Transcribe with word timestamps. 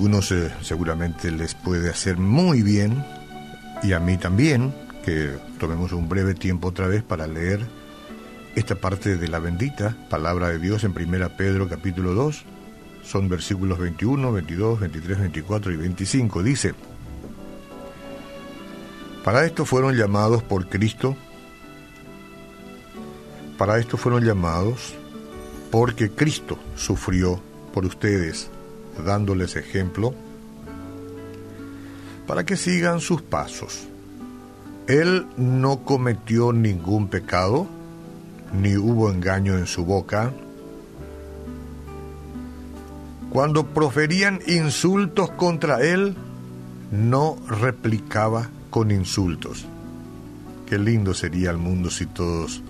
algunos 0.00 0.32
eh, 0.32 0.50
seguramente 0.62 1.30
les 1.30 1.54
puede 1.54 1.90
hacer 1.90 2.16
muy 2.16 2.62
bien, 2.62 3.04
y 3.82 3.92
a 3.92 4.00
mí 4.00 4.16
también, 4.16 4.72
que 5.04 5.36
tomemos 5.58 5.92
un 5.92 6.08
breve 6.08 6.32
tiempo 6.32 6.68
otra 6.68 6.86
vez 6.86 7.02
para 7.02 7.26
leer 7.26 7.60
esta 8.54 8.76
parte 8.76 9.18
de 9.18 9.28
la 9.28 9.40
bendita 9.40 9.94
palabra 10.08 10.48
de 10.48 10.58
Dios 10.58 10.84
en 10.84 10.92
1 10.92 11.36
Pedro 11.36 11.68
capítulo 11.68 12.14
2. 12.14 12.44
Son 13.02 13.28
versículos 13.28 13.78
21, 13.78 14.32
22, 14.32 14.80
23, 14.80 15.18
24 15.18 15.70
y 15.70 15.76
25. 15.76 16.42
Dice, 16.42 16.74
para 19.22 19.44
esto 19.44 19.66
fueron 19.66 19.94
llamados 19.96 20.42
por 20.42 20.66
Cristo, 20.70 21.14
para 23.58 23.78
esto 23.78 23.98
fueron 23.98 24.24
llamados 24.24 24.94
porque 25.70 26.08
Cristo 26.08 26.58
sufrió 26.74 27.38
por 27.74 27.84
ustedes, 27.84 28.50
dándoles 29.04 29.56
ejemplo, 29.56 30.14
para 32.26 32.44
que 32.44 32.56
sigan 32.56 33.00
sus 33.00 33.22
pasos. 33.22 33.88
Él 34.86 35.26
no 35.36 35.84
cometió 35.84 36.52
ningún 36.52 37.08
pecado, 37.08 37.66
ni 38.52 38.76
hubo 38.76 39.10
engaño 39.10 39.56
en 39.56 39.66
su 39.66 39.84
boca. 39.84 40.32
Cuando 43.30 43.66
proferían 43.66 44.40
insultos 44.46 45.30
contra 45.32 45.80
él, 45.80 46.16
no 46.90 47.36
replicaba 47.48 48.48
con 48.70 48.90
insultos. 48.90 49.66
Qué 50.66 50.78
lindo 50.78 51.14
sería 51.14 51.50
el 51.50 51.58
mundo 51.58 51.90
si 51.90 52.06
todos 52.06 52.62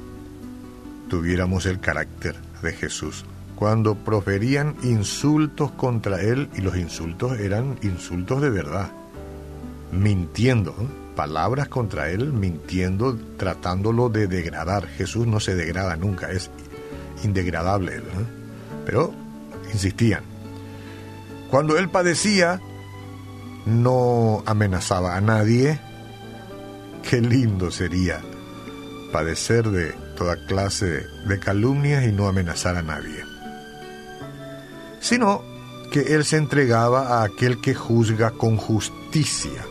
tuviéramos 1.09 1.67
el 1.67 1.81
carácter 1.81 2.37
de 2.63 2.73
Jesús. 2.73 3.25
Cuando 3.61 3.95
proferían 3.95 4.75
insultos 4.83 5.71
contra 5.73 6.23
él, 6.23 6.49
y 6.57 6.63
los 6.63 6.79
insultos 6.79 7.39
eran 7.39 7.79
insultos 7.83 8.41
de 8.41 8.49
verdad, 8.49 8.91
mintiendo, 9.93 10.75
palabras 11.15 11.69
contra 11.69 12.09
él, 12.09 12.33
mintiendo, 12.33 13.19
tratándolo 13.37 14.09
de 14.09 14.29
degradar. 14.29 14.87
Jesús 14.87 15.27
no 15.27 15.41
se 15.41 15.57
degrada 15.57 15.95
nunca, 15.97 16.31
es 16.31 16.51
indegradable. 17.23 18.01
Pero 18.87 19.13
insistían. 19.71 20.23
Cuando 21.51 21.77
él 21.77 21.91
padecía, 21.91 22.63
no 23.67 24.43
amenazaba 24.47 25.17
a 25.17 25.21
nadie. 25.21 25.79
Qué 27.03 27.21
lindo 27.21 27.71
sería 27.71 28.23
padecer 29.13 29.69
de 29.69 29.93
toda 30.17 30.47
clase 30.47 31.05
de 31.27 31.39
calumnias 31.39 32.07
y 32.07 32.13
no 32.13 32.27
amenazar 32.27 32.77
a 32.77 32.83
nadie. 32.83 33.30
Sino 35.01 35.43
que 35.91 36.15
él 36.15 36.25
se 36.25 36.37
entregaba 36.37 37.19
a 37.19 37.25
aquel 37.25 37.61
que 37.61 37.75
juzga 37.75 38.31
con 38.31 38.57
justicia. 38.57 39.65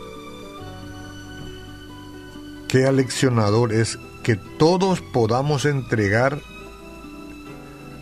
Qué 2.68 2.86
aleccionador 2.86 3.72
es 3.72 3.98
que 4.22 4.36
todos 4.36 5.00
podamos 5.00 5.64
entregar 5.64 6.38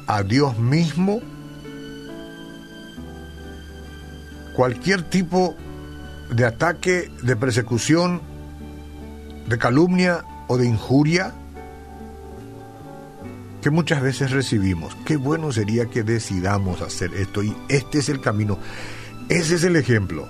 a 0.07 0.23
Dios 0.23 0.59
mismo 0.59 1.21
cualquier 4.57 5.03
tipo 5.03 5.55
de 6.31 6.45
ataque, 6.45 7.11
de 7.23 7.37
persecución, 7.37 8.21
de 9.47 9.57
calumnia 9.59 10.25
o 10.49 10.59
de 10.59 10.67
injuria 10.67 11.33
que 13.63 13.71
muchas 13.71 14.03
veces 14.03 14.31
recibimos. 14.31 14.97
Qué 15.05 15.17
bueno 15.17 15.53
sería 15.53 15.87
que 15.87 16.03
decidamos 16.03 16.81
hacer 16.81 17.15
esto 17.15 17.43
y 17.43 17.57
este 17.69 17.99
es 17.99 18.09
el 18.09 18.21
camino. 18.21 18.59
Ese 19.29 19.57
es 19.57 19.65
el 19.65 19.77
ejemplo. 19.77 20.29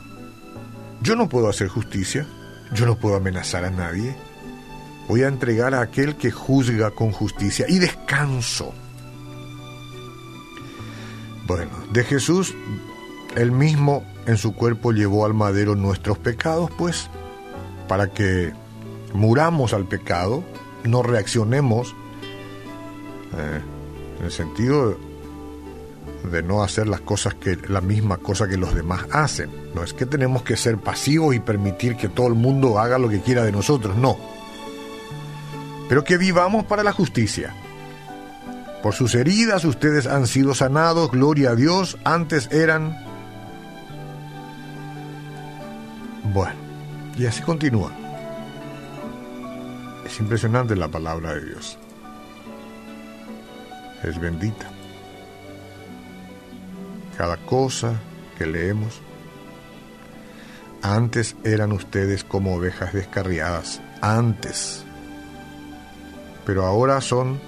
Yo 1.03 1.15
no 1.15 1.29
puedo 1.29 1.49
hacer 1.49 1.69
justicia, 1.69 2.27
yo 2.75 2.87
no 2.87 2.97
puedo 2.97 3.17
amenazar 3.17 3.65
a 3.65 3.71
nadie, 3.71 4.17
voy 5.07 5.23
a 5.23 5.29
entregar 5.29 5.75
a 5.75 5.81
aquel 5.81 6.17
que 6.17 6.31
juzga 6.31 6.91
con 6.91 7.13
justicia 7.13 7.67
y 7.69 7.79
descanso. 7.79 8.75
Bueno, 11.47 11.71
de 11.93 12.05
Jesús, 12.05 12.55
él 13.37 13.53
mismo 13.53 14.05
en 14.27 14.37
su 14.37 14.55
cuerpo 14.55 14.93
llevó 14.93 15.25
al 15.25 15.33
madero 15.33 15.75
nuestros 15.75 16.19
pecados, 16.19 16.71
pues, 16.77 17.09
para 17.87 18.13
que 18.13 18.53
muramos 19.15 19.73
al 19.73 19.87
pecado, 19.87 20.45
no 20.85 21.03
reaccionemos 21.03 21.95
eh, 23.37 23.61
en 24.19 24.25
el 24.25 24.33
sentido 24.33 24.97
de 26.31 26.43
no 26.43 26.63
hacer 26.63 26.89
las 26.89 27.01
cosas 27.01 27.35
que 27.35 27.57
la 27.69 27.81
misma 27.81 28.17
cosa 28.17 28.49
que 28.49 28.57
los 28.57 28.75
demás 28.75 29.07
hacen. 29.13 29.51
No 29.75 29.85
es 29.85 29.93
que 29.93 30.07
tenemos 30.07 30.43
que 30.43 30.57
ser 30.57 30.79
pasivos 30.79 31.35
y 31.35 31.41
permitir 31.41 31.97
que 31.97 32.09
todo 32.09 32.27
el 32.27 32.35
mundo 32.35 32.79
haga 32.79 32.99
lo 32.99 33.09
que 33.09 33.21
quiera 33.21 33.45
de 33.45 33.53
nosotros, 33.53 33.97
no 33.97 34.17
pero 35.89 36.05
que 36.05 36.19
vivamos 36.19 36.65
para 36.67 36.83
la 36.83 36.93
justicia. 36.93 37.55
Por 38.83 38.95
sus 38.95 39.15
heridas 39.15 39.65
ustedes 39.65 40.07
han 40.07 40.27
sido 40.27 40.55
sanados, 40.55 41.11
gloria 41.11 41.51
a 41.51 41.55
Dios, 41.57 41.99
antes 42.05 42.51
eran... 42.53 42.97
Bueno, 46.33 46.55
y 47.17 47.27
así 47.27 47.43
continúa. 47.43 47.91
Es 50.05 50.21
impresionante 50.21 50.77
la 50.77 50.89
palabra 50.89 51.35
de 51.35 51.47
Dios. 51.47 51.79
Es 54.03 54.19
bendita. 54.19 54.71
Cada 57.17 57.37
cosa 57.37 58.01
que 58.37 58.47
leemos. 58.47 59.01
Antes 60.83 61.37
eran 61.45 61.73
ustedes 61.73 62.23
como 62.25 62.55
ovejas 62.55 62.93
descarriadas. 62.93 63.81
Antes 64.01 64.85
pero 66.49 66.65
ahora 66.65 67.03
son, 67.03 67.39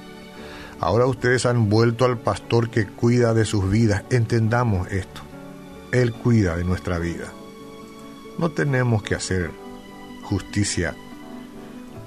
ahora 0.79 1.07
ustedes 1.07 1.47
han 1.47 1.71
vuelto 1.71 2.05
al 2.05 2.19
pastor 2.19 2.69
que 2.69 2.87
cuida 2.87 3.33
de 3.33 3.47
sus 3.47 3.71
vidas. 3.71 4.05
Entendamos 4.11 4.93
esto. 4.93 5.23
Él 5.91 6.13
cuida 6.13 6.55
de 6.55 6.65
nuestra 6.65 6.99
vida. 6.99 7.33
No 8.37 8.51
tenemos 8.51 9.03
que 9.03 9.15
hacer 9.15 9.53
justicia 10.25 10.95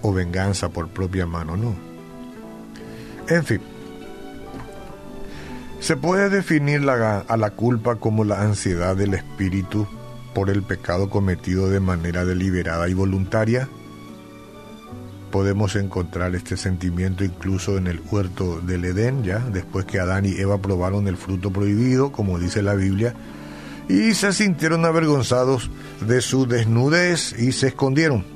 o 0.04 0.14
venganza 0.14 0.70
por 0.70 0.90
propia 0.90 1.26
mano, 1.26 1.58
no. 1.58 1.74
En 3.28 3.44
fin, 3.44 3.60
se 5.84 5.98
puede 5.98 6.30
definir 6.30 6.82
la, 6.82 7.20
a 7.20 7.36
la 7.36 7.50
culpa 7.50 7.98
como 7.98 8.24
la 8.24 8.42
ansiedad 8.42 8.96
del 8.96 9.16
espíritu 9.16 9.86
por 10.34 10.50
el 10.50 10.64
pecado 10.64 11.10
cometido 11.10 11.70
de 11.70 11.82
manera 11.82 12.24
deliberada 12.24 12.88
y 12.88 12.94
voluntaria 12.94 13.68
podemos 15.30 15.76
encontrar 15.76 16.36
este 16.36 16.56
sentimiento 16.56 17.26
incluso 17.26 17.78
en 17.78 17.88
el 17.88 18.00
huerto 18.10 18.62
del 18.62 18.86
Edén, 18.86 19.24
ya 19.24 19.40
después 19.40 19.84
que 19.84 20.00
Adán 20.00 20.26
y 20.26 20.40
Eva 20.40 20.62
probaron 20.62 21.08
el 21.10 21.18
fruto 21.18 21.52
prohibido, 21.52 22.14
como 22.14 22.40
dice 22.40 22.62
la 22.62 22.76
Biblia, 22.76 23.14
y 23.90 24.14
se 24.14 24.32
sintieron 24.32 24.86
avergonzados 24.86 25.70
de 26.08 26.22
su 26.22 26.46
desnudez 26.46 27.34
y 27.38 27.52
se 27.52 27.68
escondieron. 27.68 28.33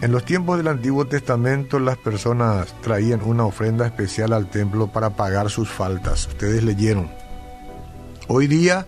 En 0.00 0.12
los 0.12 0.24
tiempos 0.24 0.56
del 0.56 0.68
Antiguo 0.68 1.04
Testamento 1.04 1.78
las 1.78 1.98
personas 1.98 2.74
traían 2.80 3.20
una 3.22 3.44
ofrenda 3.44 3.84
especial 3.84 4.32
al 4.32 4.48
templo 4.48 4.86
para 4.86 5.10
pagar 5.10 5.50
sus 5.50 5.68
faltas. 5.68 6.26
Ustedes 6.26 6.62
leyeron. 6.62 7.10
Hoy 8.26 8.46
día 8.46 8.86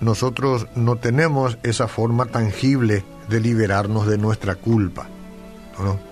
nosotros 0.00 0.68
no 0.76 0.96
tenemos 0.96 1.58
esa 1.64 1.88
forma 1.88 2.26
tangible 2.26 3.04
de 3.28 3.40
liberarnos 3.40 4.06
de 4.06 4.18
nuestra 4.18 4.54
culpa. 4.54 5.08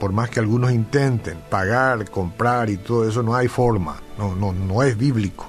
Por 0.00 0.12
más 0.12 0.28
que 0.28 0.40
algunos 0.40 0.72
intenten 0.72 1.38
pagar, 1.48 2.10
comprar 2.10 2.70
y 2.70 2.76
todo 2.76 3.08
eso, 3.08 3.22
no 3.22 3.36
hay 3.36 3.46
forma, 3.46 3.96
no, 4.18 4.34
no, 4.34 4.52
no 4.52 4.82
es 4.82 4.96
bíblico. 4.96 5.46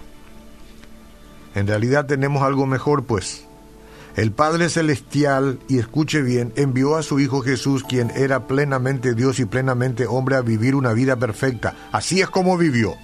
En 1.56 1.66
realidad 1.66 2.06
tenemos 2.06 2.44
algo 2.44 2.68
mejor, 2.68 3.06
pues. 3.06 3.47
El 4.18 4.32
Padre 4.32 4.68
Celestial, 4.70 5.60
y 5.68 5.78
escuche 5.78 6.24
bien, 6.24 6.52
envió 6.56 6.96
a 6.96 7.04
su 7.04 7.20
Hijo 7.20 7.42
Jesús, 7.42 7.84
quien 7.84 8.12
era 8.16 8.48
plenamente 8.48 9.14
Dios 9.14 9.40
y 9.40 9.46
plenamente 9.46 10.08
hombre, 10.08 10.38
a 10.38 10.42
vivir 10.42 10.74
una 10.74 10.92
vida 10.94 11.18
perfecta. 11.18 11.76
Así 11.92 12.20
es 12.20 12.28
como 12.28 12.58
vivió. 12.58 12.96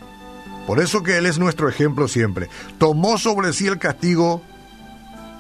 Por 0.66 0.80
eso 0.80 1.04
que 1.04 1.20
Él 1.20 1.28
es 1.28 1.38
nuestro 1.38 1.70
ejemplo 1.70 2.08
siempre. 2.08 2.50
Tomó 2.80 3.20
sobre 3.20 3.54
sí 3.54 3.68
el 3.68 3.78
castigo 3.78 4.42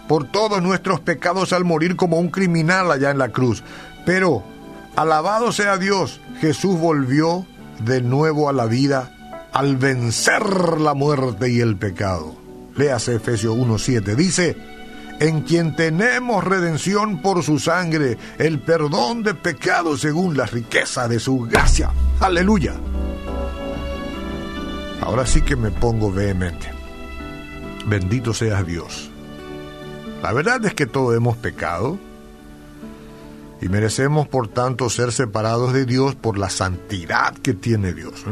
por 0.07 0.29
todos 0.29 0.61
nuestros 0.61 0.99
pecados 0.99 1.53
al 1.53 1.65
morir 1.65 1.95
como 1.95 2.19
un 2.19 2.29
criminal 2.29 2.91
allá 2.91 3.09
en 3.09 3.17
la 3.17 3.29
cruz. 3.29 3.63
Pero, 4.05 4.43
alabado 4.95 5.51
sea 5.51 5.77
Dios, 5.77 6.21
Jesús 6.39 6.79
volvió 6.79 7.47
de 7.83 7.99
nuevo 8.01 8.47
a 8.47 8.53
la 8.53 8.67
vida 8.67 9.49
al 9.51 9.77
vencer 9.77 10.79
la 10.79 10.93
muerte 10.93 11.49
y 11.49 11.61
el 11.61 11.77
pecado. 11.77 12.35
Léase 12.75 13.15
Efesios 13.15 13.55
1.7. 13.55 14.15
Dice, 14.15 14.55
en 15.23 15.43
quien 15.43 15.73
tenemos 15.73 16.43
redención 16.43 17.21
por 17.21 17.43
su 17.43 17.57
sangre, 17.57 18.17
el 18.39 18.59
perdón 18.59 19.23
de 19.23 19.33
pecados 19.33 20.01
según 20.01 20.35
la 20.35 20.45
riqueza 20.45 21.07
de 21.07 21.17
su 21.17 21.39
gracia. 21.39 21.91
Aleluya. 22.19 22.73
Ahora 24.99 25.25
sí 25.25 25.41
que 25.41 25.55
me 25.55 25.71
pongo 25.71 26.11
vehemente. 26.11 26.67
Bendito 27.85 28.33
seas 28.33 28.67
Dios. 28.67 29.09
La 30.21 30.33
verdad 30.33 30.65
es 30.65 30.73
que 30.73 30.87
todos 30.87 31.15
hemos 31.15 31.37
pecado 31.37 31.97
y 33.61 33.69
merecemos 33.69 34.27
por 34.27 34.49
tanto 34.49 34.89
ser 34.89 35.13
separados 35.13 35.71
de 35.71 35.85
Dios 35.85 36.15
por 36.15 36.37
la 36.37 36.49
santidad 36.49 37.33
que 37.35 37.53
tiene 37.53 37.93
Dios. 37.93 38.25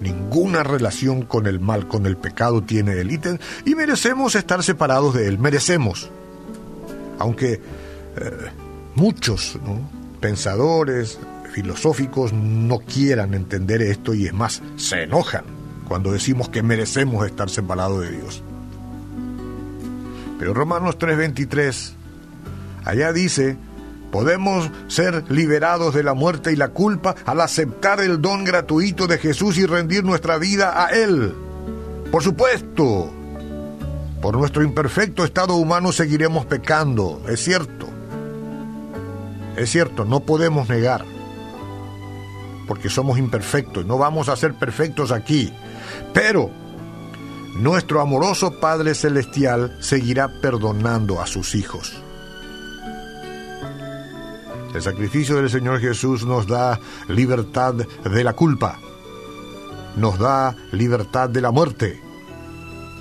Ninguna 0.00 0.62
relación 0.62 1.22
con 1.22 1.48
el 1.48 1.58
mal, 1.58 1.88
con 1.88 2.06
el 2.06 2.16
pecado 2.16 2.62
tiene 2.62 2.92
el 2.92 3.10
ítem 3.10 3.38
y 3.64 3.74
merecemos 3.74 4.36
estar 4.36 4.62
separados 4.62 5.14
de 5.14 5.26
Él, 5.26 5.40
merecemos. 5.40 6.12
Aunque 7.18 7.54
eh, 7.54 7.60
muchos 8.94 9.58
pensadores 10.20 11.18
filosóficos 11.52 12.32
no 12.32 12.78
quieran 12.78 13.34
entender 13.34 13.82
esto 13.82 14.14
y 14.14 14.26
es 14.26 14.32
más, 14.32 14.62
se 14.76 15.04
enojan 15.04 15.44
cuando 15.88 16.12
decimos 16.12 16.48
que 16.50 16.62
merecemos 16.62 17.26
estar 17.26 17.48
separados 17.48 18.02
de 18.02 18.12
Dios. 18.12 18.42
Pero 20.38 20.54
Romanos 20.54 20.98
3:23, 20.98 21.92
allá 22.84 23.12
dice, 23.12 23.56
podemos 24.12 24.70
ser 24.86 25.24
liberados 25.30 25.94
de 25.94 26.02
la 26.02 26.14
muerte 26.14 26.52
y 26.52 26.56
la 26.56 26.68
culpa 26.68 27.14
al 27.24 27.40
aceptar 27.40 28.00
el 28.00 28.20
don 28.20 28.44
gratuito 28.44 29.06
de 29.06 29.18
Jesús 29.18 29.58
y 29.58 29.66
rendir 29.66 30.04
nuestra 30.04 30.38
vida 30.38 30.84
a 30.84 30.90
Él. 30.90 31.34
Por 32.12 32.22
supuesto, 32.22 33.12
por 34.20 34.36
nuestro 34.36 34.62
imperfecto 34.62 35.24
estado 35.24 35.54
humano 35.54 35.92
seguiremos 35.92 36.46
pecando, 36.46 37.22
es 37.28 37.42
cierto. 37.42 37.86
Es 39.56 39.70
cierto, 39.70 40.04
no 40.04 40.20
podemos 40.20 40.68
negar, 40.68 41.04
porque 42.66 42.88
somos 42.88 43.18
imperfectos, 43.18 43.84
no 43.86 43.98
vamos 43.98 44.28
a 44.28 44.36
ser 44.36 44.54
perfectos 44.54 45.10
aquí. 45.10 45.52
Pero 46.14 46.50
nuestro 47.56 48.00
amoroso 48.00 48.60
Padre 48.60 48.94
Celestial 48.94 49.76
seguirá 49.80 50.28
perdonando 50.40 51.20
a 51.20 51.26
sus 51.26 51.54
hijos. 51.54 52.00
El 54.74 54.82
sacrificio 54.82 55.36
del 55.36 55.50
Señor 55.50 55.80
Jesús 55.80 56.24
nos 56.24 56.46
da 56.46 56.78
libertad 57.08 57.74
de 57.74 58.24
la 58.24 58.34
culpa, 58.34 58.78
nos 59.96 60.18
da 60.18 60.54
libertad 60.72 61.28
de 61.30 61.40
la 61.40 61.50
muerte, 61.50 62.00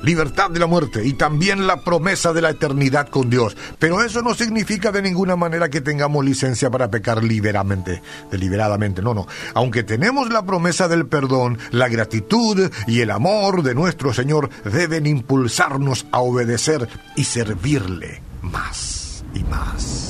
libertad 0.03 0.49
de 0.49 0.59
la 0.59 0.67
muerte 0.67 1.05
y 1.05 1.13
también 1.13 1.67
la 1.67 1.81
promesa 1.81 2.33
de 2.33 2.41
la 2.41 2.51
eternidad 2.51 3.09
con 3.09 3.29
Dios. 3.29 3.55
Pero 3.79 4.01
eso 4.01 4.21
no 4.21 4.33
significa 4.33 4.91
de 4.91 5.01
ninguna 5.01 5.35
manera 5.35 5.69
que 5.69 5.81
tengamos 5.81 6.23
licencia 6.23 6.69
para 6.69 6.89
pecar 6.89 7.23
liberamente, 7.23 8.01
deliberadamente. 8.31 9.01
No, 9.01 9.13
no. 9.13 9.27
Aunque 9.53 9.83
tenemos 9.83 10.29
la 10.29 10.45
promesa 10.45 10.88
del 10.88 11.07
perdón, 11.07 11.57
la 11.71 11.88
gratitud 11.88 12.71
y 12.88 13.01
el 13.01 13.11
amor 13.11 13.63
de 13.63 13.75
nuestro 13.75 14.13
Señor 14.13 14.49
deben 14.63 15.05
impulsarnos 15.05 16.05
a 16.11 16.19
obedecer 16.19 16.88
y 17.15 17.23
servirle 17.23 18.21
más 18.41 19.23
y 19.33 19.44
más. 19.44 20.06